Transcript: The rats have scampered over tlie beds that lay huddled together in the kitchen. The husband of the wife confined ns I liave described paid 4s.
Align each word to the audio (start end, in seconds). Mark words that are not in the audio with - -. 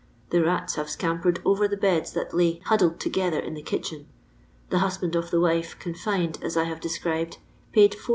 The 0.31 0.41
rats 0.43 0.73
have 0.77 0.89
scampered 0.89 1.41
over 1.45 1.67
tlie 1.69 1.79
beds 1.79 2.11
that 2.13 2.33
lay 2.33 2.57
huddled 2.65 2.99
together 2.99 3.37
in 3.37 3.53
the 3.53 3.61
kitchen. 3.61 4.07
The 4.71 4.79
husband 4.79 5.15
of 5.15 5.29
the 5.29 5.39
wife 5.39 5.77
confined 5.77 6.39
ns 6.43 6.57
I 6.57 6.65
liave 6.65 6.79
described 6.79 7.37
paid 7.71 7.91
4s. 7.93 8.09